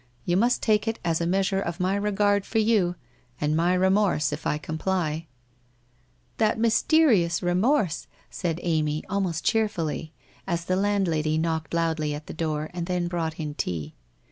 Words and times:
You 0.25 0.35
must 0.35 0.63
take 0.63 0.87
it 0.87 0.97
as 1.05 1.21
a 1.21 1.27
measure 1.27 1.61
of 1.61 1.79
my 1.79 1.93
regard 1.95 2.43
for 2.43 2.57
you— 2.57 2.95
and 3.39 3.55
my 3.55 3.75
re 3.75 3.89
morse, 3.91 4.33
if 4.33 4.47
I 4.47 4.57
comply/' 4.57 5.27
That 6.39 6.57
mysterious 6.57 7.43
remorse!' 7.43 8.07
said 8.41 8.59
Amy 8.63 9.03
almost 9.11 9.45
cheerfully, 9.45 10.11
as 10.47 10.65
the 10.65 10.75
landlady 10.75 11.37
knocked 11.37 11.75
loudly 11.75 12.15
at 12.15 12.25
the 12.25 12.33
door, 12.33 12.71
and 12.73 12.87
then 12.87 13.07
brought 13.07 13.39
in 13.39 13.53
tea. 13.53 13.93